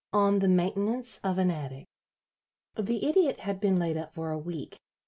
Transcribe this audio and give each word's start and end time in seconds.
V 0.01 0.03
ON 0.17 0.39
THE 0.39 0.47
MAINTENANCE 0.47 1.19
OF 1.23 1.37
AN 1.37 1.51
ATTIC 1.51 1.85
The 2.73 3.05
Idiot 3.07 3.41
had 3.41 3.59
been 3.61 3.75
laid 3.75 3.97
up 3.97 4.15
for 4.15 4.31
a 4.31 4.39
week. 4.39 4.79